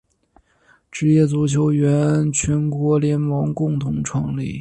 [0.89, 4.49] 职业足球员全国联盟共同创立。